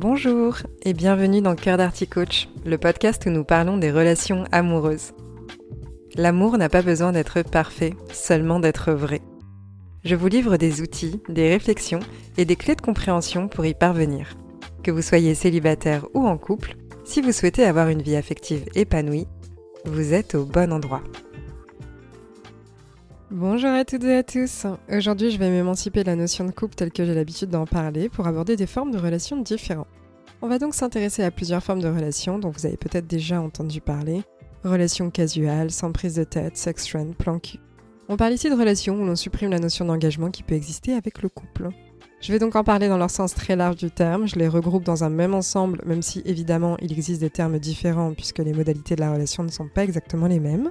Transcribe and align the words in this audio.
Bonjour 0.00 0.56
et 0.82 0.94
bienvenue 0.94 1.42
dans 1.42 1.54
Cœur 1.54 1.76
d'Arty 1.76 2.06
Coach, 2.06 2.48
le 2.64 2.78
podcast 2.78 3.26
où 3.26 3.28
nous 3.28 3.44
parlons 3.44 3.76
des 3.76 3.90
relations 3.90 4.44
amoureuses. 4.50 5.12
L'amour 6.14 6.56
n'a 6.56 6.70
pas 6.70 6.80
besoin 6.80 7.12
d'être 7.12 7.42
parfait, 7.42 7.92
seulement 8.10 8.60
d'être 8.60 8.92
vrai. 8.92 9.20
Je 10.02 10.14
vous 10.14 10.28
livre 10.28 10.56
des 10.56 10.80
outils, 10.80 11.20
des 11.28 11.50
réflexions 11.50 12.00
et 12.38 12.46
des 12.46 12.56
clés 12.56 12.76
de 12.76 12.80
compréhension 12.80 13.46
pour 13.46 13.66
y 13.66 13.74
parvenir. 13.74 14.38
Que 14.82 14.90
vous 14.90 15.02
soyez 15.02 15.34
célibataire 15.34 16.06
ou 16.14 16.26
en 16.26 16.38
couple, 16.38 16.76
si 17.04 17.20
vous 17.20 17.32
souhaitez 17.32 17.64
avoir 17.64 17.88
une 17.88 18.00
vie 18.00 18.16
affective 18.16 18.64
épanouie, 18.74 19.28
vous 19.84 20.14
êtes 20.14 20.34
au 20.34 20.46
bon 20.46 20.72
endroit. 20.72 21.02
Bonjour 23.30 23.70
à 23.70 23.84
toutes 23.84 24.02
et 24.02 24.16
à 24.16 24.22
tous. 24.24 24.66
Aujourd'hui, 24.90 25.30
je 25.30 25.38
vais 25.38 25.50
m'émanciper 25.50 26.02
de 26.02 26.08
la 26.08 26.16
notion 26.16 26.44
de 26.44 26.50
couple 26.50 26.74
telle 26.74 26.90
que 26.90 27.04
j'ai 27.04 27.14
l'habitude 27.14 27.50
d'en 27.50 27.64
parler 27.64 28.08
pour 28.08 28.26
aborder 28.26 28.56
des 28.56 28.66
formes 28.66 28.90
de 28.90 28.98
relations 28.98 29.40
différentes. 29.40 29.86
On 30.42 30.48
va 30.48 30.58
donc 30.58 30.74
s'intéresser 30.74 31.22
à 31.22 31.30
plusieurs 31.30 31.62
formes 31.62 31.82
de 31.82 31.88
relations 31.88 32.38
dont 32.38 32.48
vous 32.48 32.64
avez 32.64 32.78
peut-être 32.78 33.06
déjà 33.06 33.42
entendu 33.42 33.82
parler. 33.82 34.22
Relations 34.64 35.10
casuales, 35.10 35.70
sans 35.70 35.92
prise 35.92 36.14
de 36.14 36.24
tête, 36.24 36.56
sex 36.56 36.88
friend, 36.88 37.14
plan 37.14 37.38
cul. 37.38 37.58
On 38.08 38.16
parle 38.16 38.32
ici 38.32 38.48
de 38.48 38.54
relations 38.54 39.00
où 39.00 39.04
l'on 39.04 39.16
supprime 39.16 39.50
la 39.50 39.58
notion 39.58 39.84
d'engagement 39.84 40.30
qui 40.30 40.42
peut 40.42 40.54
exister 40.54 40.94
avec 40.94 41.22
le 41.22 41.28
couple. 41.28 41.68
Je 42.22 42.32
vais 42.32 42.38
donc 42.38 42.56
en 42.56 42.64
parler 42.64 42.88
dans 42.88 42.96
leur 42.96 43.10
sens 43.10 43.34
très 43.34 43.54
large 43.54 43.76
du 43.76 43.90
terme, 43.90 44.26
je 44.26 44.36
les 44.36 44.48
regroupe 44.48 44.82
dans 44.82 45.04
un 45.04 45.10
même 45.10 45.34
ensemble, 45.34 45.82
même 45.84 46.02
si 46.02 46.22
évidemment 46.24 46.76
il 46.80 46.92
existe 46.92 47.20
des 47.20 47.30
termes 47.30 47.58
différents 47.58 48.14
puisque 48.14 48.38
les 48.38 48.54
modalités 48.54 48.94
de 48.94 49.00
la 49.00 49.12
relation 49.12 49.42
ne 49.42 49.50
sont 49.50 49.68
pas 49.68 49.84
exactement 49.84 50.26
les 50.26 50.40
mêmes. 50.40 50.70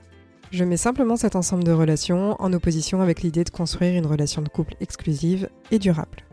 Je 0.51 0.63
mets 0.63 0.77
simplement 0.77 1.15
cet 1.15 1.35
ensemble 1.35 1.63
de 1.63 1.71
relations 1.71 2.35
en 2.39 2.53
opposition 2.53 3.01
avec 3.01 3.21
l'idée 3.21 3.43
de 3.43 3.51
construire 3.51 3.95
une 3.95 4.07
relation 4.07 4.41
de 4.41 4.49
couple 4.49 4.73
exclusive 4.79 5.47
et 5.69 5.77
durable. 5.77 6.23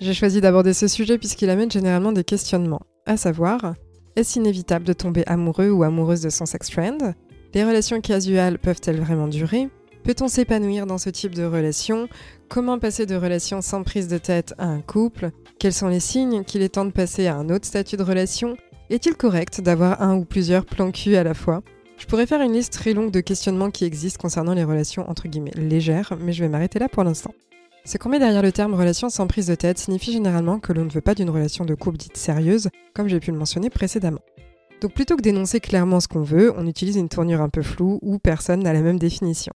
J'ai 0.00 0.12
choisi 0.12 0.40
d'aborder 0.40 0.74
ce 0.74 0.88
sujet 0.88 1.18
puisqu'il 1.18 1.50
amène 1.50 1.70
généralement 1.70 2.12
des 2.12 2.24
questionnements, 2.24 2.82
à 3.06 3.16
savoir, 3.16 3.74
est-ce 4.16 4.38
inévitable 4.38 4.84
de 4.84 4.92
tomber 4.92 5.22
amoureux 5.26 5.70
ou 5.70 5.84
amoureuse 5.84 6.20
de 6.20 6.30
son 6.30 6.46
sex 6.46 6.70
friend? 6.70 7.14
Les 7.54 7.64
relations 7.64 8.00
casuales 8.00 8.58
peuvent-elles 8.58 9.00
vraiment 9.00 9.28
durer? 9.28 9.68
Peut-on 10.02 10.28
s'épanouir 10.28 10.86
dans 10.86 10.98
ce 10.98 11.10
type 11.10 11.34
de 11.34 11.44
relation? 11.44 12.08
Comment 12.48 12.78
passer 12.78 13.06
de 13.06 13.14
relations 13.14 13.62
sans 13.62 13.84
prise 13.84 14.08
de 14.08 14.18
tête 14.18 14.52
à 14.58 14.66
un 14.66 14.80
couple? 14.80 15.30
Quels 15.58 15.72
sont 15.72 15.88
les 15.88 16.00
signes 16.00 16.44
qu'il 16.44 16.62
est 16.62 16.74
temps 16.74 16.84
de 16.84 16.90
passer 16.90 17.26
à 17.28 17.36
un 17.36 17.48
autre 17.48 17.64
statut 17.64 17.96
de 17.96 18.02
relation? 18.02 18.56
Est-il 18.90 19.14
correct 19.14 19.60
d'avoir 19.60 20.02
un 20.02 20.16
ou 20.16 20.24
plusieurs 20.24 20.66
plans 20.66 20.90
cul 20.90 21.16
à 21.16 21.24
la 21.24 21.34
fois? 21.34 21.62
Je 21.96 22.06
pourrais 22.06 22.26
faire 22.26 22.42
une 22.42 22.52
liste 22.52 22.72
très 22.72 22.92
longue 22.92 23.12
de 23.12 23.20
questionnements 23.20 23.70
qui 23.70 23.84
existent 23.84 24.20
concernant 24.20 24.54
les 24.54 24.64
relations 24.64 25.08
entre 25.08 25.28
guillemets 25.28 25.52
légères, 25.54 26.18
mais 26.20 26.32
je 26.32 26.42
vais 26.42 26.50
m'arrêter 26.50 26.78
là 26.80 26.88
pour 26.88 27.04
l'instant. 27.04 27.32
Ce 27.86 27.98
qu'on 27.98 28.08
met 28.08 28.18
derrière 28.18 28.42
le 28.42 28.50
terme 28.50 28.72
relation 28.72 29.10
sans 29.10 29.26
prise 29.26 29.46
de 29.46 29.54
tête 29.54 29.76
signifie 29.78 30.12
généralement 30.12 30.58
que 30.58 30.72
l'on 30.72 30.86
ne 30.86 30.90
veut 30.90 31.02
pas 31.02 31.14
d'une 31.14 31.28
relation 31.28 31.66
de 31.66 31.74
couple 31.74 31.98
dite 31.98 32.16
sérieuse, 32.16 32.70
comme 32.94 33.08
j'ai 33.08 33.20
pu 33.20 33.30
le 33.30 33.36
mentionner 33.36 33.68
précédemment. 33.68 34.22
Donc 34.80 34.94
plutôt 34.94 35.16
que 35.16 35.22
d'énoncer 35.22 35.60
clairement 35.60 36.00
ce 36.00 36.08
qu'on 36.08 36.22
veut, 36.22 36.52
on 36.56 36.66
utilise 36.66 36.96
une 36.96 37.10
tournure 37.10 37.42
un 37.42 37.50
peu 37.50 37.62
floue 37.62 37.98
où 38.00 38.18
personne 38.18 38.62
n'a 38.62 38.72
la 38.72 38.80
même 38.80 38.98
définition. 38.98 39.52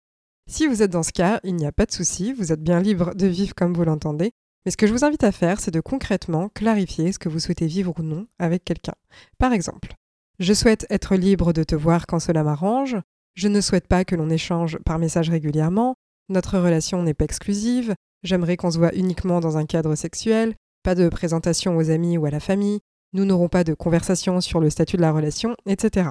Si 0.50 0.67
vous 0.67 0.83
êtes 0.83 0.92
dans 0.92 1.03
ce 1.03 1.14
cas, 1.14 1.39
il 1.45 1.55
n'y 1.55 1.66
a 1.66 1.72
pas 1.72 1.86
de 1.86 1.92
souci, 1.92 2.33
vous 2.33 2.52
êtes 2.52 2.61
bien 2.61 2.81
libre 2.81 3.16
de 3.16 3.28
vivre 3.28 3.55
comme 3.55 3.73
vous 3.73 3.86
l'entendez, 3.86 4.31
mais 4.66 4.72
ce 4.72 4.78
que 4.78 4.88
je 4.88 4.94
vous 4.94 5.05
invite 5.05 5.23
à 5.23 5.31
faire, 5.31 5.61
c'est 5.61 5.72
de 5.72 5.80
concrètement 5.80 6.50
clarifier 6.50 7.14
ce 7.14 7.20
que 7.20 7.30
vous 7.30 7.39
souhaitez 7.39 7.67
vivre 7.67 7.94
ou 7.98 8.03
non 8.03 8.28
avec 8.39 8.66
quelqu'un. 8.66 8.95
Par 9.38 9.53
exemple, 9.53 9.94
je 10.39 10.53
souhaite 10.53 10.86
être 10.89 11.16
libre 11.16 11.53
de 11.53 11.64
te 11.64 11.75
voir 11.75 12.05
quand 12.08 12.20
cela 12.20 12.44
m'arrange. 12.44 12.98
Je 13.36 13.48
ne 13.48 13.61
souhaite 13.61 13.88
pas 13.88 14.03
que 14.03 14.16
l'on 14.16 14.30
échange 14.30 14.80
par 14.80 15.00
message 15.00 15.30
régulièrement. 15.30 15.95
Notre 16.28 16.59
relation 16.59 17.02
n'est 17.02 17.14
pas 17.14 17.23
exclusive. 17.23 17.95
J'aimerais 18.23 18.58
qu'on 18.58 18.72
se 18.72 18.78
voit 18.78 18.96
uniquement 18.96 19.40
dans 19.40 19.58
un 19.58 19.66
cadre 19.66 19.95
sexuel. 19.95 20.55
Pas 20.83 20.95
de 20.95 21.10
présentation 21.10 21.78
aux 21.78 21.89
amis 21.89 22.17
ou 22.17 22.26
à 22.26 22.32
la 22.32 22.39
famille. 22.39 22.80
Nous 23.14 23.26
n'aurons 23.26 23.50
pas 23.50 23.64
de 23.64 23.73
conversation 23.73 24.42
sur 24.42 24.60
le 24.60 24.70
statut 24.70 24.98
de 24.98 25.02
la 25.02 25.11
relation, 25.11 25.55
etc. 25.66 26.10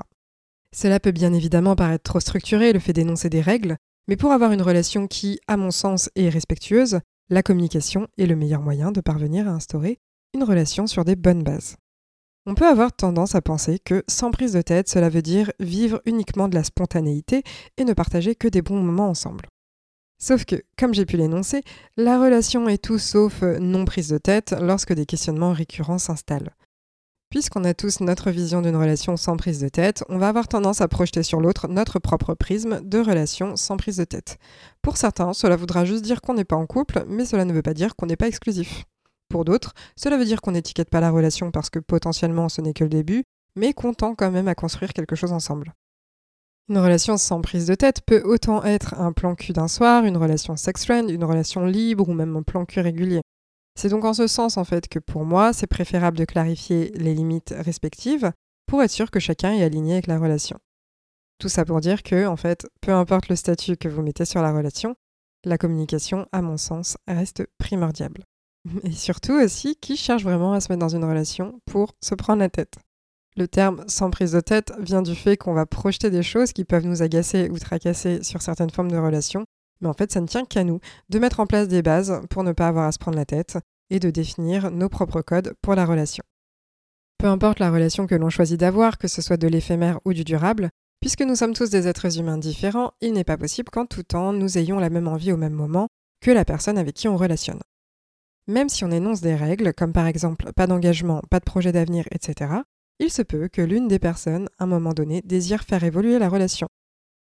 Cela 0.75 1.01
peut 1.01 1.13
bien 1.13 1.33
évidemment 1.33 1.77
paraître 1.77 2.05
trop 2.05 2.21
structuré, 2.21 2.73
le 2.73 2.79
fait 2.79 2.93
d'énoncer 2.93 3.29
des 3.29 3.41
règles, 3.41 3.77
mais 4.09 4.17
pour 4.17 4.33
avoir 4.33 4.53
une 4.53 4.63
relation 4.63 5.07
qui, 5.07 5.41
à 5.47 5.57
mon 5.57 5.71
sens, 5.71 6.11
est 6.15 6.29
respectueuse, 6.29 7.01
la 7.29 7.43
communication 7.43 8.07
est 8.19 8.27
le 8.27 8.37
meilleur 8.37 8.63
moyen 8.63 8.93
de 8.93 9.01
parvenir 9.01 9.49
à 9.49 9.53
instaurer 9.53 9.99
une 10.35 10.45
relation 10.45 10.87
sur 10.87 11.05
des 11.05 11.17
bonnes 11.17 11.43
bases. 11.43 11.77
On 12.47 12.55
peut 12.55 12.69
avoir 12.69 12.93
tendance 12.93 13.35
à 13.35 13.43
penser 13.43 13.81
que 13.81 14.05
sans 14.07 14.31
prise 14.31 14.53
de 14.53 14.63
tête, 14.63 14.89
cela 14.89 15.09
veut 15.09 15.23
dire 15.23 15.51
vivre 15.59 16.01
uniquement 16.07 16.47
de 16.47 16.55
la 16.55 16.63
spontanéité 16.63 17.43
et 17.77 17.85
ne 17.85 17.93
partager 17.93 18.37
que 18.37 18.47
des 18.47 18.63
bons 18.63 18.81
moments 18.81 19.09
ensemble. 19.09 19.47
Sauf 20.19 20.45
que, 20.45 20.57
comme 20.79 20.95
j'ai 20.95 21.05
pu 21.07 21.17
l'énoncer, 21.17 21.63
la 21.97 22.21
relation 22.21 22.69
est 22.69 22.83
tout 22.83 22.99
sauf 22.99 23.43
non 23.43 23.85
prise 23.85 24.09
de 24.09 24.19
tête 24.19 24.55
lorsque 24.61 24.93
des 24.93 25.07
questionnements 25.07 25.53
récurrents 25.53 25.99
s'installent. 25.99 26.55
Puisqu'on 27.29 27.65
a 27.65 27.75
tous 27.75 28.01
notre 28.01 28.31
vision 28.31 28.63
d'une 28.63 28.77
relation 28.77 29.17
sans 29.17 29.37
prise 29.37 29.59
de 29.59 29.69
tête, 29.69 30.05
on 30.09 30.17
va 30.17 30.29
avoir 30.29 30.47
tendance 30.47 30.81
à 30.81 30.89
projeter 30.89 31.23
sur 31.25 31.41
l'autre 31.41 31.67
notre 31.69 31.99
propre 31.99 32.35
prisme 32.35 32.81
de 32.83 32.99
relation 32.99 33.57
sans 33.57 33.77
prise 33.77 33.97
de 33.97 34.05
tête. 34.05 34.39
Pour 34.81 34.97
certains, 34.97 35.33
cela 35.33 35.57
voudra 35.57 35.85
juste 35.85 36.05
dire 36.05 36.21
qu'on 36.21 36.35
n'est 36.35 36.45
pas 36.45 36.57
en 36.57 36.67
couple, 36.67 37.05
mais 37.09 37.25
cela 37.25 37.45
ne 37.45 37.53
veut 37.53 37.63
pas 37.63 37.75
dire 37.75 37.97
qu'on 37.97 38.07
n'est 38.07 38.17
pas 38.17 38.29
exclusif. 38.29 38.85
Pour 39.29 39.45
d'autres, 39.45 39.75
cela 39.97 40.17
veut 40.17 40.25
dire 40.25 40.41
qu'on 40.41 40.53
n'étiquette 40.53 40.89
pas 40.89 41.01
la 41.01 41.11
relation 41.11 41.51
parce 41.51 41.69
que 41.69 41.81
potentiellement 41.81 42.49
ce 42.49 42.61
n'est 42.61 42.73
que 42.73 42.85
le 42.85 42.91
début, 42.91 43.25
mais 43.57 43.73
qu'on 43.73 43.93
tend 43.93 44.15
quand 44.15 44.31
même 44.31 44.49
à 44.49 44.55
construire 44.55 44.93
quelque 44.93 45.17
chose 45.17 45.33
ensemble. 45.33 45.75
Une 46.69 46.79
relation 46.79 47.17
sans 47.17 47.41
prise 47.41 47.67
de 47.67 47.77
tête 47.77 48.01
peut 48.05 48.23
autant 48.25 48.65
être 48.65 48.95
un 48.95 49.13
plan 49.13 49.37
cul 49.37 49.53
d'un 49.53 49.69
soir, 49.69 50.05
une 50.05 50.17
relation 50.17 50.57
sex-friend, 50.57 51.09
une 51.11 51.23
relation 51.23 51.65
libre 51.65 52.09
ou 52.09 52.13
même 52.13 52.37
un 52.37 52.43
plan 52.43 52.65
cul 52.65 52.81
régulier. 52.81 53.21
C'est 53.79 53.89
donc 53.89 54.05
en 54.05 54.15
ce 54.15 54.27
sens 54.27 54.57
en 54.57 54.65
fait 54.65 54.89
que 54.89 54.99
pour 54.99 55.25
moi, 55.25 55.53
c'est 55.53 55.69
préférable 55.69 56.19
de 56.19 56.25
clarifier 56.25 56.91
les 56.97 57.15
limites 57.15 57.55
respectives 57.57 58.33
pour 58.67 58.83
être 58.83 58.91
sûr 58.91 59.13
que 59.13 59.21
chacun 59.21 59.53
est 59.53 59.63
aligné 59.63 59.93
avec 59.93 60.09
la 60.09 60.19
relation. 60.19 60.59
Tout 61.39 61.49
ça 61.49 61.65
pour 61.65 61.81
dire 61.81 62.03
que, 62.03 62.27
en 62.27 62.37
fait, 62.37 62.67
peu 62.81 62.93
importe 62.93 63.29
le 63.29 63.37
statut 63.37 63.77
que 63.77 63.89
vous 63.89 64.03
mettez 64.03 64.25
sur 64.25 64.43
la 64.43 64.53
relation, 64.53 64.97
la 65.45 65.59
communication, 65.59 66.27
à 66.33 66.43
mon 66.43 66.57
sens, 66.57 66.97
reste 67.07 67.47
primordiale. 67.59 68.15
Et 68.83 68.93
surtout 68.93 69.35
aussi, 69.35 69.77
qui 69.77 69.97
cherche 69.97 70.25
vraiment 70.25 70.55
à 70.55 70.61
se 70.61 70.73
mettre 70.73 70.81
dans 70.81 70.97
une 70.97 71.05
relation 71.05 71.61
pour 71.67 71.95
se 72.03 72.15
prendre 72.15 72.41
la 72.41 72.49
tête. 72.49 72.75
Le 73.37 73.47
terme 73.47 73.85
sans 73.87 74.11
prise 74.11 74.33
de 74.33 74.41
tête 74.41 74.73
vient 74.81 75.03
du 75.03 75.15
fait 75.15 75.37
qu'on 75.37 75.53
va 75.53 75.67
projeter 75.67 76.11
des 76.11 76.23
choses 76.23 76.55
qui 76.55 76.65
peuvent 76.65 76.87
nous 76.87 77.03
agacer 77.03 77.51
ou 77.51 77.59
tracasser 77.59 78.23
sur 78.23 78.41
certaines 78.41 78.71
formes 78.71 78.91
de 78.91 78.97
relations, 78.97 79.45
mais 79.83 79.89
en 79.89 79.93
fait 79.93 80.11
ça 80.11 80.23
ne 80.23 80.27
tient 80.27 80.47
qu'à 80.47 80.65
nous 80.65 80.81
de 81.11 81.19
mettre 81.19 81.41
en 81.41 81.47
place 81.47 81.69
des 81.69 81.83
bases 81.83 82.23
pour 82.31 82.45
ne 82.45 82.53
pas 82.53 82.69
avoir 82.69 82.87
à 82.87 82.93
se 82.93 82.99
prendre 82.99 83.19
la 83.19 83.27
tête 83.27 83.59
et 83.91 84.01
de 84.01 84.09
définir 84.09 84.71
nos 84.71 84.89
propres 84.89 85.21
codes 85.21 85.53
pour 85.61 85.75
la 85.75 85.85
relation. 85.85 86.25
Peu 87.19 87.27
importe 87.27 87.59
la 87.59 87.71
relation 87.71 88.07
que 88.07 88.15
l'on 88.15 88.31
choisit 88.31 88.59
d'avoir, 88.59 88.97
que 88.97 89.09
ce 89.09 89.21
soit 89.21 89.37
de 89.37 89.49
l'éphémère 89.49 90.01
ou 90.07 90.15
du 90.15 90.25
durable, 90.25 90.71
puisque 91.01 91.23
nous 91.23 91.37
sommes 91.37 91.55
tous 91.55 91.69
des 91.69 91.89
êtres 91.89 92.19
humains 92.19 92.39
différents, 92.39 92.93
il 93.03 93.13
n'est 93.13 93.25
pas 93.25 93.37
possible 93.37 93.69
qu'en 93.71 93.85
tout 93.85 94.03
temps 94.03 94.33
nous 94.33 94.57
ayons 94.57 94.79
la 94.79 94.89
même 94.89 95.09
envie 95.09 95.33
au 95.33 95.37
même 95.37 95.53
moment 95.53 95.89
que 96.23 96.31
la 96.31 96.47
personne 96.47 96.79
avec 96.79 96.95
qui 96.95 97.07
on 97.07 97.19
relationne. 97.19 97.61
Même 98.49 98.71
si 98.71 98.85
on 98.85 98.91
énonce 98.91 99.21
des 99.21 99.35
règles, 99.35 99.75
comme 99.75 99.93
par 99.93 100.07
exemple 100.07 100.53
pas 100.55 100.67
d'engagement, 100.67 101.21
pas 101.31 101.41
de 101.41 101.45
projet 101.45 101.73
d'avenir, 101.73 102.07
etc., 102.13 102.63
il 102.99 103.11
se 103.11 103.23
peut 103.23 103.49
que 103.49 103.63
l'une 103.63 103.89
des 103.89 103.99
personnes, 103.99 104.49
à 104.59 104.65
un 104.65 104.67
moment 104.67 104.93
donné, 104.93 105.23
désire 105.23 105.63
faire 105.63 105.85
évoluer 105.85 106.19
la 106.19 106.29
relation. 106.29 106.69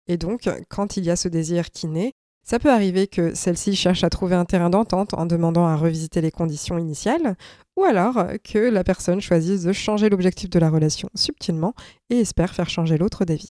Et 0.06 0.16
donc, 0.16 0.48
quand 0.68 0.96
il 0.96 1.04
y 1.04 1.10
a 1.10 1.16
ce 1.16 1.28
désir 1.28 1.70
qui 1.70 1.86
naît, 1.86 2.12
ça 2.44 2.58
peut 2.58 2.70
arriver 2.70 3.06
que 3.06 3.34
celle-ci 3.34 3.76
cherche 3.76 4.02
à 4.02 4.10
trouver 4.10 4.34
un 4.34 4.44
terrain 4.44 4.68
d'entente 4.68 5.14
en 5.14 5.26
demandant 5.26 5.66
à 5.66 5.76
revisiter 5.76 6.20
les 6.20 6.32
conditions 6.32 6.76
initiales, 6.76 7.36
ou 7.76 7.84
alors 7.84 8.24
que 8.42 8.58
la 8.58 8.82
personne 8.82 9.20
choisisse 9.20 9.62
de 9.62 9.72
changer 9.72 10.08
l'objectif 10.08 10.50
de 10.50 10.58
la 10.58 10.68
relation 10.68 11.08
subtilement 11.14 11.74
et 12.10 12.20
espère 12.20 12.54
faire 12.54 12.68
changer 12.68 12.98
l'autre 12.98 13.24
d'avis. 13.24 13.50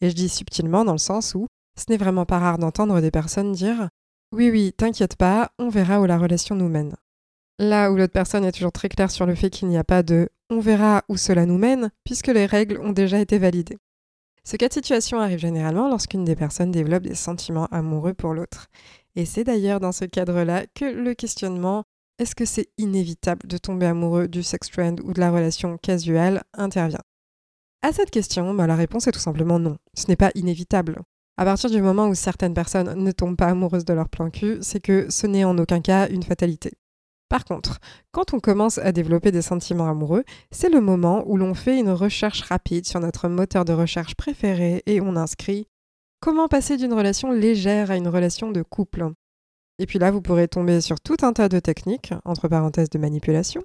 Et 0.00 0.10
je 0.10 0.14
dis 0.14 0.28
subtilement 0.28 0.84
dans 0.84 0.92
le 0.92 0.98
sens 0.98 1.34
où 1.34 1.46
ce 1.76 1.86
n'est 1.88 1.98
vraiment 1.98 2.24
pas 2.24 2.38
rare 2.38 2.58
d'entendre 2.58 3.00
des 3.00 3.10
personnes 3.10 3.52
dire 3.52 3.88
oui, 4.32 4.48
oui, 4.50 4.72
t'inquiète 4.76 5.16
pas, 5.16 5.50
on 5.58 5.68
verra 5.68 6.00
où 6.00 6.06
la 6.06 6.16
relation 6.16 6.54
nous 6.54 6.68
mène. 6.68 6.94
Là 7.58 7.90
où 7.90 7.96
l'autre 7.96 8.12
personne 8.12 8.44
est 8.44 8.52
toujours 8.52 8.72
très 8.72 8.88
claire 8.88 9.10
sur 9.10 9.26
le 9.26 9.34
fait 9.34 9.50
qu'il 9.50 9.68
n'y 9.68 9.76
a 9.76 9.84
pas 9.84 10.04
de 10.04 10.28
on 10.50 10.60
verra 10.60 11.04
où 11.08 11.16
cela 11.16 11.46
nous 11.46 11.58
mène, 11.58 11.90
puisque 12.04 12.28
les 12.28 12.46
règles 12.46 12.80
ont 12.80 12.92
déjà 12.92 13.20
été 13.20 13.38
validées. 13.38 13.78
Ce 14.44 14.56
cas 14.56 14.68
de 14.68 14.72
situation 14.72 15.20
arrive 15.20 15.38
généralement 15.38 15.88
lorsqu'une 15.88 16.24
des 16.24 16.36
personnes 16.36 16.70
développe 16.70 17.04
des 17.04 17.14
sentiments 17.14 17.66
amoureux 17.66 18.14
pour 18.14 18.34
l'autre. 18.34 18.66
Et 19.16 19.24
c'est 19.24 19.44
d'ailleurs 19.44 19.80
dans 19.80 19.92
ce 19.92 20.04
cadre-là 20.04 20.66
que 20.74 20.84
le 20.84 21.14
questionnement 21.14 21.84
est-ce 22.20 22.34
que 22.34 22.44
c'est 22.44 22.68
inévitable 22.76 23.48
de 23.48 23.56
tomber 23.56 23.86
amoureux 23.86 24.28
du 24.28 24.42
sex 24.42 24.68
friend 24.68 25.00
ou 25.04 25.14
de 25.14 25.20
la 25.20 25.30
relation 25.30 25.78
casuelle 25.78 26.42
intervient. 26.52 27.00
À 27.82 27.92
cette 27.92 28.10
question, 28.10 28.52
bah, 28.52 28.66
la 28.66 28.76
réponse 28.76 29.06
est 29.06 29.12
tout 29.12 29.18
simplement 29.18 29.58
non. 29.58 29.78
Ce 29.94 30.06
n'est 30.06 30.16
pas 30.16 30.30
inévitable. 30.34 31.00
À 31.38 31.46
partir 31.46 31.70
du 31.70 31.80
moment 31.80 32.08
où 32.08 32.14
certaines 32.14 32.52
personnes 32.52 32.92
ne 32.92 33.12
tombent 33.12 33.38
pas 33.38 33.46
amoureuses 33.46 33.86
de 33.86 33.94
leur 33.94 34.10
plan 34.10 34.28
cul, 34.28 34.58
c'est 34.60 34.80
que 34.80 35.08
ce 35.08 35.26
n'est 35.26 35.44
en 35.44 35.56
aucun 35.56 35.80
cas 35.80 36.08
une 36.10 36.22
fatalité. 36.22 36.72
Par 37.30 37.44
contre, 37.44 37.78
quand 38.10 38.34
on 38.34 38.40
commence 38.40 38.78
à 38.78 38.90
développer 38.90 39.30
des 39.30 39.40
sentiments 39.40 39.88
amoureux, 39.88 40.24
c'est 40.50 40.68
le 40.68 40.80
moment 40.80 41.22
où 41.26 41.36
l'on 41.36 41.54
fait 41.54 41.78
une 41.78 41.90
recherche 41.90 42.42
rapide 42.42 42.86
sur 42.86 42.98
notre 42.98 43.28
moteur 43.28 43.64
de 43.64 43.72
recherche 43.72 44.16
préféré 44.16 44.82
et 44.86 45.00
on 45.00 45.14
inscrit 45.14 45.68
comment 46.20 46.48
passer 46.48 46.76
d'une 46.76 46.92
relation 46.92 47.30
légère 47.30 47.92
à 47.92 47.96
une 47.96 48.08
relation 48.08 48.50
de 48.50 48.62
couple? 48.62 49.12
Et 49.78 49.86
puis 49.86 50.00
là, 50.00 50.10
vous 50.10 50.20
pourrez 50.20 50.48
tomber 50.48 50.80
sur 50.80 51.00
tout 51.00 51.16
un 51.22 51.32
tas 51.32 51.48
de 51.48 51.60
techniques, 51.60 52.12
entre 52.24 52.48
parenthèses 52.48 52.90
de 52.90 52.98
manipulation, 52.98 53.62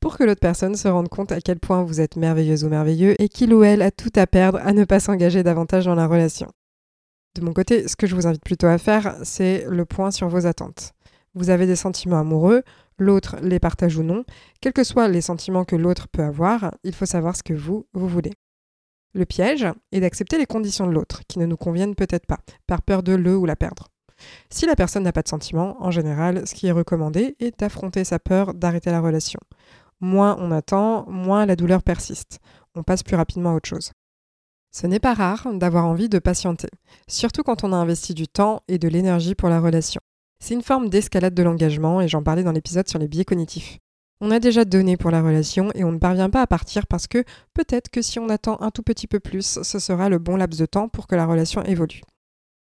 pour 0.00 0.16
que 0.16 0.22
l'autre 0.22 0.40
personne 0.40 0.76
se 0.76 0.86
rende 0.86 1.08
compte 1.08 1.32
à 1.32 1.40
quel 1.40 1.58
point 1.58 1.82
vous 1.82 2.00
êtes 2.00 2.14
merveilleuse 2.14 2.62
ou 2.62 2.68
merveilleux 2.68 3.20
et 3.20 3.28
qu'il 3.28 3.52
ou 3.52 3.64
elle 3.64 3.82
a 3.82 3.90
tout 3.90 4.12
à 4.14 4.28
perdre 4.28 4.60
à 4.62 4.72
ne 4.72 4.84
pas 4.84 5.00
s'engager 5.00 5.42
davantage 5.42 5.86
dans 5.86 5.96
la 5.96 6.06
relation. 6.06 6.52
De 7.34 7.42
mon 7.42 7.52
côté, 7.52 7.88
ce 7.88 7.96
que 7.96 8.06
je 8.06 8.14
vous 8.14 8.28
invite 8.28 8.44
plutôt 8.44 8.68
à 8.68 8.78
faire, 8.78 9.16
c'est 9.24 9.66
le 9.68 9.84
point 9.84 10.12
sur 10.12 10.28
vos 10.28 10.46
attentes. 10.46 10.92
Vous 11.34 11.50
avez 11.50 11.66
des 11.66 11.76
sentiments 11.76 12.20
amoureux, 12.20 12.62
l'autre 12.98 13.36
les 13.42 13.58
partage 13.58 13.96
ou 13.96 14.02
non, 14.02 14.24
quels 14.60 14.72
que 14.72 14.84
soient 14.84 15.08
les 15.08 15.20
sentiments 15.20 15.64
que 15.64 15.76
l'autre 15.76 16.08
peut 16.08 16.22
avoir, 16.22 16.74
il 16.84 16.94
faut 16.94 17.06
savoir 17.06 17.36
ce 17.36 17.42
que 17.42 17.54
vous, 17.54 17.86
vous 17.92 18.08
voulez. 18.08 18.32
Le 19.14 19.24
piège 19.24 19.66
est 19.92 20.00
d'accepter 20.00 20.38
les 20.38 20.46
conditions 20.46 20.86
de 20.86 20.92
l'autre, 20.92 21.22
qui 21.28 21.38
ne 21.38 21.46
nous 21.46 21.56
conviennent 21.56 21.94
peut-être 21.94 22.26
pas, 22.26 22.38
par 22.66 22.82
peur 22.82 23.02
de 23.02 23.12
le 23.14 23.36
ou 23.36 23.46
la 23.46 23.56
perdre. 23.56 23.88
Si 24.50 24.66
la 24.66 24.76
personne 24.76 25.04
n'a 25.04 25.12
pas 25.12 25.22
de 25.22 25.28
sentiments, 25.28 25.76
en 25.82 25.90
général, 25.90 26.46
ce 26.46 26.54
qui 26.54 26.66
est 26.66 26.72
recommandé 26.72 27.36
est 27.40 27.58
d'affronter 27.60 28.04
sa 28.04 28.18
peur 28.18 28.54
d'arrêter 28.54 28.90
la 28.90 29.00
relation. 29.00 29.40
Moins 30.00 30.36
on 30.38 30.50
attend, 30.50 31.08
moins 31.08 31.46
la 31.46 31.56
douleur 31.56 31.82
persiste. 31.82 32.38
On 32.74 32.82
passe 32.82 33.02
plus 33.02 33.16
rapidement 33.16 33.50
à 33.50 33.54
autre 33.54 33.68
chose. 33.68 33.92
Ce 34.70 34.86
n'est 34.86 35.00
pas 35.00 35.14
rare 35.14 35.48
d'avoir 35.54 35.86
envie 35.86 36.08
de 36.08 36.18
patienter, 36.18 36.68
surtout 37.08 37.42
quand 37.42 37.64
on 37.64 37.72
a 37.72 37.76
investi 37.76 38.14
du 38.14 38.28
temps 38.28 38.62
et 38.68 38.78
de 38.78 38.88
l'énergie 38.88 39.34
pour 39.34 39.48
la 39.48 39.60
relation. 39.60 40.00
C'est 40.40 40.54
une 40.54 40.62
forme 40.62 40.88
d'escalade 40.88 41.34
de 41.34 41.42
l'engagement 41.42 42.00
et 42.00 42.08
j'en 42.08 42.22
parlais 42.22 42.42
dans 42.42 42.52
l'épisode 42.52 42.88
sur 42.88 42.98
les 42.98 43.08
biais 43.08 43.24
cognitifs. 43.24 43.78
On 44.20 44.30
a 44.30 44.40
déjà 44.40 44.64
donné 44.64 44.96
pour 44.96 45.10
la 45.10 45.22
relation 45.22 45.70
et 45.74 45.84
on 45.84 45.92
ne 45.92 45.98
parvient 45.98 46.30
pas 46.30 46.42
à 46.42 46.46
partir 46.46 46.86
parce 46.86 47.06
que 47.06 47.24
peut-être 47.54 47.88
que 47.88 48.02
si 48.02 48.18
on 48.18 48.28
attend 48.28 48.60
un 48.60 48.70
tout 48.70 48.82
petit 48.82 49.06
peu 49.06 49.20
plus, 49.20 49.60
ce 49.62 49.78
sera 49.78 50.08
le 50.08 50.18
bon 50.18 50.36
laps 50.36 50.58
de 50.58 50.66
temps 50.66 50.88
pour 50.88 51.06
que 51.06 51.14
la 51.14 51.26
relation 51.26 51.62
évolue. 51.62 52.00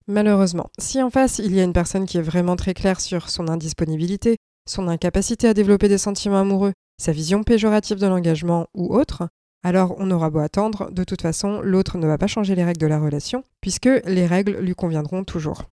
Malheureusement, 0.08 0.70
si 0.80 1.02
en 1.02 1.10
face 1.10 1.40
il 1.40 1.54
y 1.54 1.60
a 1.60 1.64
une 1.64 1.74
personne 1.74 2.06
qui 2.06 2.18
est 2.18 2.22
vraiment 2.22 2.56
très 2.56 2.74
claire 2.74 3.02
sur 3.02 3.30
son 3.30 3.48
indisponibilité, 3.48 4.38
son 4.70 4.88
incapacité 4.88 5.48
à 5.48 5.54
développer 5.54 5.90
des 5.90 5.98
sentiments 5.98 6.40
amoureux, 6.40 6.74
sa 7.02 7.12
vision 7.12 7.44
péjorative 7.44 8.00
de 8.00 8.08
l'engagement 8.08 8.68
ou 8.74 8.96
autre, 8.96 9.28
alors 9.64 9.96
on 9.98 10.10
aura 10.12 10.30
beau 10.30 10.40
attendre, 10.40 10.90
de 10.92 11.04
toute 11.04 11.22
façon 11.22 11.62
l'autre 11.62 11.98
ne 11.98 12.08
va 12.08 12.18
pas 12.18 12.28
changer 12.28 12.56
les 12.56 12.64
règles 12.64 12.82
de 12.82 12.88
la 12.88 13.00
relation, 13.00 13.44
puisque 13.60 13.90
les 14.06 14.26
règles 14.26 14.58
lui 14.60 14.74
conviendront 14.74 15.24
toujours. 15.24 15.66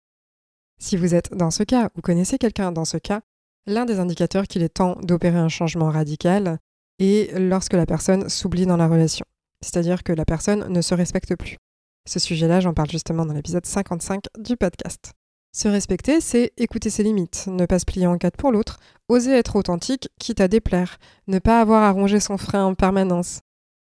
Si 0.78 0.96
vous 0.96 1.14
êtes 1.14 1.34
dans 1.34 1.50
ce 1.50 1.64
cas 1.64 1.90
ou 1.96 2.00
connaissez 2.00 2.38
quelqu'un 2.38 2.72
dans 2.72 2.84
ce 2.84 2.98
cas, 2.98 3.20
l'un 3.66 3.84
des 3.84 3.98
indicateurs 3.98 4.46
qu'il 4.46 4.62
est 4.62 4.68
temps 4.68 4.96
d'opérer 5.02 5.38
un 5.38 5.48
changement 5.48 5.90
radical 5.90 6.58
est 6.98 7.36
lorsque 7.38 7.74
la 7.74 7.86
personne 7.86 8.28
s'oublie 8.28 8.66
dans 8.66 8.76
la 8.76 8.88
relation, 8.88 9.26
c'est-à-dire 9.60 10.02
que 10.02 10.12
la 10.12 10.24
personne 10.24 10.72
ne 10.72 10.80
se 10.80 10.94
respecte 10.94 11.36
plus. 11.36 11.56
Ce 12.08 12.18
sujet-là, 12.18 12.60
j'en 12.60 12.74
parle 12.74 12.90
justement 12.90 13.26
dans 13.26 13.34
l'épisode 13.34 13.66
55 13.66 14.24
du 14.38 14.56
podcast. 14.56 15.12
Se 15.52 15.68
respecter, 15.68 16.20
c'est 16.20 16.52
écouter 16.56 16.90
ses 16.90 17.02
limites, 17.02 17.46
ne 17.48 17.66
pas 17.66 17.78
se 17.78 17.84
plier 17.84 18.06
en 18.06 18.16
quatre 18.16 18.36
pour 18.36 18.52
l'autre, 18.52 18.78
oser 19.08 19.32
être 19.32 19.56
authentique, 19.56 20.08
quitte 20.20 20.40
à 20.40 20.48
déplaire, 20.48 20.98
ne 21.26 21.38
pas 21.38 21.60
avoir 21.60 21.82
à 21.82 21.90
ronger 21.90 22.20
son 22.20 22.38
frein 22.38 22.64
en 22.64 22.74
permanence, 22.74 23.40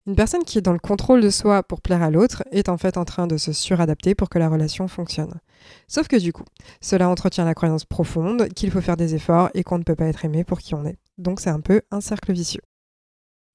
une 0.06 0.14
personne 0.14 0.44
qui 0.44 0.58
est 0.58 0.62
dans 0.62 0.73
le 0.73 0.79
contrôle 0.79 1.20
de 1.20 1.31
soi 1.31 1.64
pour 1.64 1.81
plaire 1.81 2.03
à 2.03 2.11
l'autre 2.11 2.44
est 2.53 2.69
en 2.69 2.76
fait 2.76 2.97
en 2.97 3.05
train 3.05 3.26
de 3.26 3.37
se 3.37 3.53
suradapter 3.53 4.14
pour 4.14 4.29
que 4.29 4.38
la 4.38 4.49
relation 4.49 4.87
fonctionne. 4.87 5.41
Sauf 5.88 6.06
que 6.06 6.17
du 6.17 6.32
coup, 6.32 6.44
cela 6.81 7.08
entretient 7.08 7.44
la 7.44 7.55
croyance 7.55 7.85
profonde 7.85 8.49
qu'il 8.50 8.70
faut 8.70 8.81
faire 8.81 8.97
des 8.97 9.17
efforts 9.17 9.50
et 9.55 9.64
qu'on 9.64 9.79
ne 9.79 9.82
peut 9.82 9.97
pas 9.97 10.06
être 10.06 10.25
aimé 10.25 10.44
pour 10.44 10.61
qui 10.61 10.75
on 10.75 10.85
est. 10.87 10.99
Donc 11.19 11.41
c'est 11.41 11.50
un 11.50 11.61
peu 11.61 11.82
un 11.91 12.00
cercle 12.00 12.32
vicieux. 12.32 12.62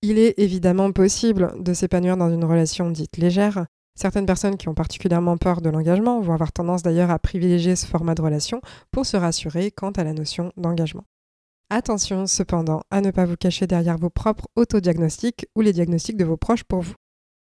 Il 0.02 0.18
est 0.18 0.34
évidemment 0.40 0.92
possible 0.92 1.54
de 1.58 1.74
s'épanouir 1.74 2.18
dans 2.18 2.30
une 2.30 2.44
relation 2.44 2.90
dite 2.90 3.18
légère. 3.18 3.66
Certaines 3.96 4.26
personnes 4.26 4.58
qui 4.58 4.68
ont 4.68 4.74
particulièrement 4.74 5.38
peur 5.38 5.62
de 5.62 5.70
l'engagement 5.70 6.20
vont 6.22 6.34
avoir 6.34 6.52
tendance 6.52 6.82
d'ailleurs 6.82 7.12
à 7.12 7.20
privilégier 7.20 7.76
ce 7.76 7.86
format 7.86 8.16
de 8.16 8.22
relation 8.22 8.62
pour 8.90 9.06
se 9.06 9.16
rassurer 9.16 9.72
quant 9.72 9.92
à 9.92 10.04
la 10.04 10.14
notion 10.14 10.52
d'engagement. 10.58 11.06
Attention 11.74 12.28
cependant 12.28 12.82
à 12.92 13.00
ne 13.00 13.12
pas 13.12 13.24
vous 13.24 13.38
cacher 13.38 13.66
derrière 13.66 13.98
vos 13.98 14.10
propres 14.10 14.50
autodiagnostics 14.58 15.46
ou 15.56 15.62
les 15.62 15.72
diagnostics 15.72 16.18
de 16.18 16.26
vos 16.26 16.36
proches 16.36 16.66
pour 16.66 16.82
vous. 16.82 16.96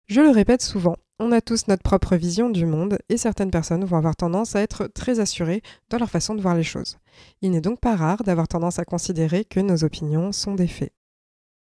Je 0.09 0.21
le 0.21 0.29
répète 0.29 0.61
souvent, 0.61 0.97
on 1.19 1.33
a 1.33 1.41
tous 1.41 1.69
notre 1.69 1.83
propre 1.83 2.17
vision 2.17 2.51
du 2.51 2.67
monde 2.67 2.99
et 3.09 3.17
certaines 3.17 3.51
personnes 3.51 3.87
vont 3.87 3.97
avoir 3.97 4.17
tendance 4.17 4.55
à 4.55 4.61
être 4.61 4.89
très 4.89 5.21
assurées 5.21 5.63
dans 5.89 5.97
leur 5.97 6.11
façon 6.11 6.35
de 6.35 6.43
voir 6.43 6.55
les 6.55 6.63
choses. 6.63 6.99
Il 7.41 7.51
n'est 7.53 7.63
donc 7.63 7.81
pas 7.81 7.97
rare 7.97 8.23
d'avoir 8.23 8.47
tendance 8.47 8.79
à 8.79 8.85
considérer 8.85 9.47
que 9.47 9.59
nos 9.59 9.85
opinions 9.85 10.33
sont 10.33 10.55
des 10.55 10.69
faits. 10.69 10.93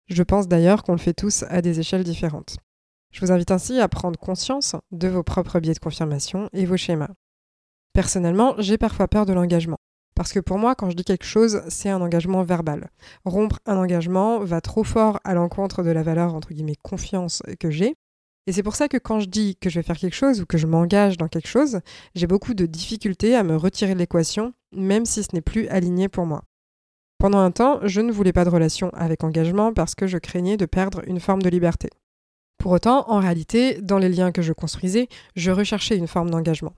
Je 0.06 0.22
pense 0.22 0.48
d'ailleurs 0.48 0.84
qu'on 0.84 0.92
le 0.92 1.00
fait 1.00 1.16
tous 1.16 1.46
à 1.50 1.64
des 1.64 1.80
échelles 1.80 2.04
différentes. 2.04 2.58
Je 3.12 3.22
vous 3.22 3.32
invite 3.32 3.50
ainsi 3.50 3.80
à 3.80 3.88
prendre 3.88 4.20
conscience 4.20 4.76
de 4.92 5.08
vos 5.08 5.24
propres 5.24 5.60
biais 5.60 5.74
de 5.74 5.80
confirmation 5.80 6.48
et 6.54 6.68
vos 6.68 6.78
schémas. 6.78 7.10
Personnellement, 7.94 8.54
j'ai 8.60 8.78
parfois 8.78 9.08
peur 9.08 9.26
de 9.26 9.34
l'engagement. 9.34 9.80
Parce 10.16 10.32
que 10.32 10.40
pour 10.40 10.58
moi, 10.58 10.76
quand 10.76 10.90
je 10.90 10.96
dis 10.96 11.04
quelque 11.04 11.26
chose, 11.26 11.62
c'est 11.68 11.90
un 11.90 12.02
engagement 12.02 12.44
verbal. 12.44 12.90
Rompre 13.26 13.60
un 13.66 13.78
engagement 13.78 14.40
va 14.40 14.62
trop 14.62 14.86
fort 14.86 15.20
à 15.26 15.34
l'encontre 15.34 15.84
de 15.84 15.92
la 15.92 16.04
valeur, 16.04 16.34
entre 16.34 16.54
guillemets, 16.54 16.78
confiance 16.82 17.44
que 17.60 17.70
j'ai. 17.70 17.96
Et 18.48 18.54
c'est 18.54 18.64
pour 18.64 18.76
ça 18.76 18.88
que 18.88 18.98
quand 18.98 19.20
je 19.20 19.28
dis 19.28 19.58
que 19.60 19.70
je 19.70 19.80
vais 19.80 19.84
faire 19.84 19.98
quelque 19.98 20.16
chose 20.16 20.40
ou 20.40 20.46
que 20.46 20.58
je 20.58 20.68
m'engage 20.68 21.18
dans 21.18 21.28
quelque 21.28 21.48
chose, 21.48 21.82
j'ai 22.14 22.28
beaucoup 22.28 22.54
de 22.54 22.66
difficultés 22.66 23.36
à 23.36 23.44
me 23.44 23.58
retirer 23.58 23.94
de 23.94 24.00
l'équation, 24.00 24.54
même 24.72 25.06
si 25.06 25.24
ce 25.24 25.30
n'est 25.34 25.42
plus 25.42 25.68
aligné 25.68 26.08
pour 26.08 26.26
moi. 26.26 26.44
Pendant 27.18 27.40
un 27.40 27.52
temps, 27.52 27.80
je 27.84 28.02
ne 28.02 28.12
voulais 28.12 28.34
pas 28.34 28.46
de 28.46 28.50
relation 28.50 28.90
avec 28.94 29.24
engagement 29.24 29.74
parce 29.74 29.96
que 29.96 30.06
je 30.06 30.18
craignais 30.18 30.58
de 30.58 30.66
perdre 30.66 31.02
une 31.08 31.20
forme 31.20 31.42
de 31.42 31.50
liberté. 31.50 31.90
Pour 32.58 32.72
autant, 32.72 33.10
en 33.10 33.20
réalité, 33.20 33.82
dans 33.82 33.98
les 33.98 34.10
liens 34.10 34.32
que 34.32 34.42
je 34.42 34.54
construisais, 34.54 35.08
je 35.36 35.52
recherchais 35.52 35.98
une 35.98 36.08
forme 36.08 36.30
d'engagement. 36.30 36.74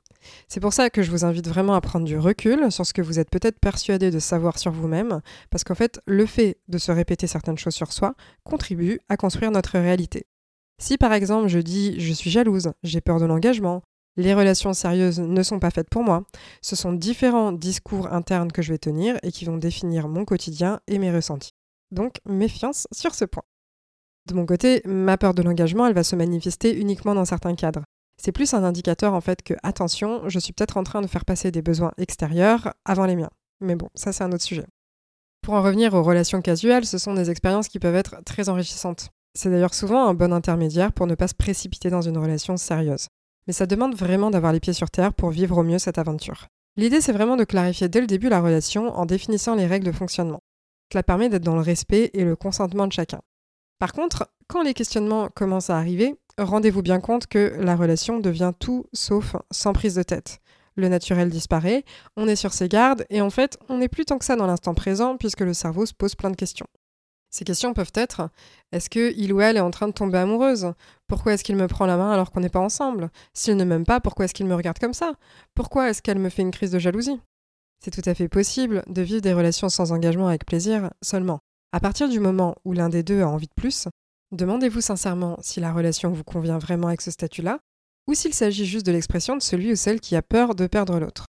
C'est 0.47 0.59
pour 0.59 0.73
ça 0.73 0.89
que 0.89 1.01
je 1.01 1.11
vous 1.11 1.25
invite 1.25 1.47
vraiment 1.47 1.73
à 1.73 1.81
prendre 1.81 2.05
du 2.05 2.17
recul 2.17 2.71
sur 2.71 2.85
ce 2.85 2.93
que 2.93 3.01
vous 3.01 3.19
êtes 3.19 3.29
peut-être 3.29 3.59
persuadé 3.59 4.11
de 4.11 4.19
savoir 4.19 4.59
sur 4.59 4.71
vous-même, 4.71 5.21
parce 5.49 5.63
qu'en 5.63 5.75
fait, 5.75 5.99
le 6.05 6.25
fait 6.25 6.59
de 6.67 6.77
se 6.77 6.91
répéter 6.91 7.27
certaines 7.27 7.57
choses 7.57 7.75
sur 7.75 7.91
soi 7.91 8.15
contribue 8.43 8.99
à 9.09 9.17
construire 9.17 9.51
notre 9.51 9.77
réalité. 9.79 10.25
Si 10.79 10.97
par 10.97 11.13
exemple 11.13 11.47
je 11.47 11.59
dis 11.59 11.99
je 11.99 12.13
suis 12.13 12.29
jalouse, 12.29 12.71
j'ai 12.83 13.01
peur 13.01 13.19
de 13.19 13.25
l'engagement, 13.25 13.81
les 14.15 14.33
relations 14.33 14.73
sérieuses 14.73 15.19
ne 15.19 15.43
sont 15.43 15.59
pas 15.59 15.71
faites 15.71 15.89
pour 15.89 16.03
moi, 16.03 16.23
ce 16.61 16.75
sont 16.75 16.93
différents 16.93 17.51
discours 17.51 18.13
internes 18.13 18.51
que 18.51 18.61
je 18.61 18.73
vais 18.73 18.77
tenir 18.77 19.17
et 19.23 19.31
qui 19.31 19.45
vont 19.45 19.57
définir 19.57 20.07
mon 20.07 20.25
quotidien 20.25 20.79
et 20.87 20.99
mes 20.99 21.11
ressentis. 21.11 21.51
Donc 21.91 22.17
méfiance 22.25 22.87
sur 22.91 23.15
ce 23.15 23.25
point. 23.25 23.43
De 24.27 24.33
mon 24.33 24.45
côté, 24.45 24.81
ma 24.85 25.17
peur 25.17 25.33
de 25.33 25.41
l'engagement, 25.41 25.87
elle 25.87 25.93
va 25.93 26.03
se 26.03 26.15
manifester 26.15 26.77
uniquement 26.77 27.15
dans 27.15 27.25
certains 27.25 27.55
cadres. 27.55 27.83
C'est 28.21 28.31
plus 28.31 28.53
un 28.53 28.63
indicateur 28.63 29.13
en 29.13 29.21
fait 29.21 29.43
que, 29.43 29.53
attention, 29.63 30.27
je 30.27 30.39
suis 30.39 30.53
peut-être 30.53 30.77
en 30.77 30.83
train 30.83 31.01
de 31.01 31.07
faire 31.07 31.25
passer 31.25 31.51
des 31.51 31.61
besoins 31.61 31.91
extérieurs 31.97 32.73
avant 32.83 33.05
les 33.05 33.15
miens. 33.15 33.29
Mais 33.61 33.75
bon, 33.75 33.89
ça 33.95 34.11
c'est 34.11 34.23
un 34.23 34.31
autre 34.31 34.43
sujet. 34.43 34.65
Pour 35.41 35.53
en 35.53 35.61
revenir 35.61 35.93
aux 35.93 36.03
relations 36.03 36.41
casuelles, 36.41 36.85
ce 36.85 36.97
sont 36.97 37.13
des 37.13 37.29
expériences 37.29 37.69
qui 37.69 37.79
peuvent 37.79 37.95
être 37.95 38.23
très 38.25 38.49
enrichissantes. 38.49 39.09
C'est 39.33 39.49
d'ailleurs 39.49 39.73
souvent 39.73 40.07
un 40.07 40.13
bon 40.13 40.33
intermédiaire 40.33 40.91
pour 40.91 41.07
ne 41.07 41.15
pas 41.15 41.27
se 41.27 41.35
précipiter 41.35 41.89
dans 41.89 42.01
une 42.01 42.17
relation 42.17 42.57
sérieuse. 42.57 43.07
Mais 43.45 43.53
ça 43.53 43.65
demande 43.65 43.95
vraiment 43.95 44.31
d'avoir 44.31 44.51
les 44.51 44.59
pieds 44.59 44.73
sur 44.73 44.89
terre 44.89 45.13
pour 45.13 45.29
vivre 45.29 45.57
au 45.57 45.63
mieux 45.63 45.79
cette 45.79 45.99
aventure. 45.99 46.47
L'idée 46.75 47.01
c'est 47.01 47.13
vraiment 47.13 47.37
de 47.37 47.43
clarifier 47.43 47.87
dès 47.87 48.01
le 48.01 48.07
début 48.07 48.29
la 48.29 48.41
relation 48.41 48.95
en 48.97 49.05
définissant 49.05 49.55
les 49.55 49.67
règles 49.67 49.85
de 49.85 49.91
fonctionnement. 49.91 50.41
Cela 50.91 51.03
permet 51.03 51.29
d'être 51.29 51.43
dans 51.43 51.55
le 51.55 51.61
respect 51.61 52.09
et 52.13 52.23
le 52.23 52.35
consentement 52.35 52.87
de 52.87 52.93
chacun. 52.93 53.21
Par 53.79 53.93
contre, 53.93 54.27
quand 54.47 54.63
les 54.63 54.73
questionnements 54.73 55.29
commencent 55.29 55.69
à 55.69 55.77
arriver, 55.77 56.15
rendez-vous 56.37 56.81
bien 56.81 56.99
compte 56.99 57.27
que 57.27 57.55
la 57.59 57.75
relation 57.75 58.19
devient 58.19 58.53
tout 58.59 58.85
sauf 58.93 59.35
sans 59.51 59.73
prise 59.73 59.95
de 59.95 60.03
tête. 60.03 60.39
Le 60.75 60.89
naturel 60.89 61.29
disparaît, 61.29 61.83
on 62.15 62.27
est 62.27 62.35
sur 62.35 62.53
ses 62.53 62.69
gardes 62.69 63.05
et 63.09 63.21
en 63.21 63.31
fait, 63.31 63.57
on 63.67 63.77
n'est 63.77 63.87
plus 63.87 64.05
tant 64.05 64.19
que 64.19 64.25
ça 64.25 64.35
dans 64.35 64.45
l'instant 64.45 64.75
présent 64.75 65.17
puisque 65.17 65.41
le 65.41 65.53
cerveau 65.53 65.85
se 65.85 65.93
pose 65.93 66.15
plein 66.15 66.29
de 66.29 66.35
questions. 66.35 66.67
Ces 67.29 67.43
questions 67.43 67.73
peuvent 67.73 67.91
être 67.93 68.29
est-ce 68.71 68.89
que 68.89 69.13
il 69.17 69.33
ou 69.33 69.41
elle 69.41 69.57
est 69.57 69.61
en 69.61 69.71
train 69.71 69.87
de 69.87 69.93
tomber 69.93 70.19
amoureuse? 70.19 70.73
Pourquoi 71.07 71.33
est-ce 71.33 71.43
qu'il 71.43 71.55
me 71.55 71.67
prend 71.67 71.85
la 71.85 71.97
main 71.97 72.11
alors 72.11 72.31
qu'on 72.31 72.39
n'est 72.39 72.49
pas 72.49 72.59
ensemble? 72.59 73.09
S'il 73.33 73.57
ne 73.57 73.63
m'aime 73.63 73.85
pas, 73.85 73.99
pourquoi 73.99 74.25
est-ce 74.25 74.33
qu'il 74.33 74.45
me 74.45 74.55
regarde 74.55 74.79
comme 74.79 74.93
ça? 74.93 75.13
Pourquoi 75.55 75.89
est-ce 75.89 76.01
qu'elle 76.01 76.19
me 76.19 76.29
fait 76.29 76.43
une 76.43 76.51
crise 76.51 76.71
de 76.71 76.79
jalousie? 76.79 77.19
C'est 77.83 77.91
tout 77.91 78.07
à 78.09 78.13
fait 78.13 78.27
possible 78.27 78.83
de 78.87 79.01
vivre 79.01 79.21
des 79.21 79.33
relations 79.33 79.69
sans 79.69 79.91
engagement 79.91 80.27
avec 80.27 80.45
plaisir 80.45 80.91
seulement. 81.01 81.39
À 81.73 81.79
partir 81.79 82.07
du 82.07 82.19
moment 82.19 82.55
où 82.65 82.73
l'un 82.73 82.89
des 82.89 83.03
deux 83.03 83.21
a 83.21 83.27
envie 83.27 83.47
de 83.47 83.53
plus, 83.55 83.87
Demandez-vous 84.33 84.81
sincèrement 84.81 85.37
si 85.41 85.61
la 85.61 85.71
relation 85.71 86.11
vous 86.11 86.25
convient 86.25 86.57
vraiment 86.57 86.89
avec 86.89 86.99
ce 86.99 87.11
statut-là, 87.11 87.59
ou 88.07 88.13
s'il 88.13 88.33
s'agit 88.33 88.65
juste 88.65 88.85
de 88.85 88.91
l'expression 88.91 89.37
de 89.37 89.41
celui 89.41 89.71
ou 89.71 89.77
celle 89.77 90.01
qui 90.01 90.17
a 90.17 90.21
peur 90.21 90.53
de 90.53 90.67
perdre 90.67 90.99
l'autre. 90.99 91.27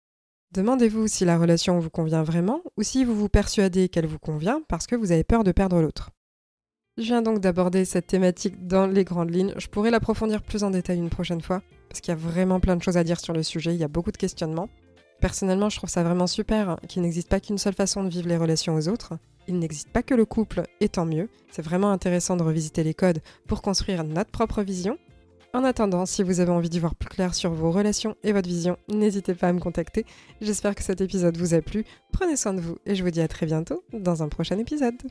Demandez-vous 0.52 1.07
si 1.07 1.25
la 1.25 1.38
relation 1.38 1.78
vous 1.78 1.90
convient 1.90 2.25
vraiment, 2.25 2.61
ou 2.76 2.83
si 2.83 3.05
vous 3.05 3.14
vous 3.14 3.28
persuadez 3.28 3.88
qu'elle 3.88 4.07
vous 4.07 4.19
convient 4.19 4.62
parce 4.69 4.88
que 4.88 4.97
vous 4.97 5.12
avez 5.12 5.23
peur 5.23 5.45
de 5.45 5.52
perdre 5.52 5.81
l'autre. 5.81 6.11
Je 6.97 7.05
viens 7.05 7.23
donc 7.23 7.38
d'aborder 7.38 7.85
cette 7.85 8.09
thématique 8.09 8.67
dans 8.67 8.88
les 8.88 9.05
grandes 9.05 9.33
lignes. 9.33 9.55
Je 9.59 9.69
pourrais 9.69 9.93
l'approfondir 9.93 10.43
plus 10.43 10.64
en 10.64 10.71
détail 10.71 10.99
une 10.99 11.11
prochaine 11.11 11.40
fois, 11.40 11.62
parce 11.88 12.00
qu'il 12.00 12.11
y 12.11 12.17
a 12.17 12.21
vraiment 12.21 12.59
plein 12.59 12.75
de 12.75 12.83
choses 12.83 12.97
à 12.97 13.05
dire 13.05 13.21
sur 13.21 13.33
le 13.33 13.45
sujet, 13.45 13.75
il 13.75 13.81
y 13.81 13.85
a 13.85 13.88
beaucoup 13.88 14.11
de 14.11 14.17
questionnements. 14.17 14.71
Personnellement, 15.21 15.71
je 15.71 15.76
trouve 15.76 15.90
ça 15.90 16.02
vraiment 16.02 16.26
super 16.26 16.81
qu'il 16.88 17.02
n'existe 17.02 17.28
pas 17.28 17.38
qu'une 17.38 17.59
seule 17.59 17.75
façon 17.75 18.02
de 18.02 18.09
vivre 18.09 18.26
les 18.26 18.37
relations 18.37 18.75
aux 18.75 18.88
autres, 18.88 19.14
il 19.49 19.59
n'existe 19.59 19.88
pas 19.88 20.02
que 20.02 20.14
le 20.14 20.25
couple, 20.25 20.62
et 20.81 20.88
tant 20.88 21.07
mieux. 21.07 21.28
C'est 21.50 21.62
vraiment 21.62 21.90
intéressant 21.90 22.37
de 22.37 22.43
revisiter 22.43 22.85
les 22.85 22.95
codes 22.95 23.21
pour 23.47 23.62
construire 23.62 24.05
notre 24.05 24.31
propre 24.31 24.62
vision. 24.62 24.99
En 25.55 25.64
attendant, 25.64 26.05
si 26.05 26.23
vous 26.23 26.40
avez 26.40 26.50
envie 26.50 26.69
d'y 26.69 26.78
voir 26.78 26.95
plus 26.95 27.09
clair 27.09 27.35
sur 27.35 27.52
vos 27.52 27.73
relations 27.73 28.17
et 28.23 28.33
votre 28.33 28.49
vision, 28.49 28.76
n'hésitez 28.88 29.35
pas 29.35 29.49
à 29.49 29.52
me 29.52 29.61
contacter. 29.61 30.05
J'espère 30.43 30.75
que 30.75 30.83
cet 30.83 31.00
épisode 31.00 31.38
vous 31.38 31.55
a 31.55 31.62
plu. 31.62 31.85
Prenez 32.12 32.37
soin 32.37 32.52
de 32.52 32.61
vous 32.61 32.76
et 32.85 32.95
je 32.95 33.02
vous 33.02 33.11
dis 33.11 33.23
à 33.23 33.28
très 33.28 33.47
bientôt 33.47 33.83
dans 33.93 34.23
un 34.23 34.28
prochain 34.28 34.59
épisode. 34.59 35.02